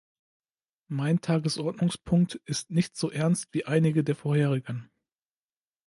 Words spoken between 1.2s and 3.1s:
Tagesordnungspunkt ist nicht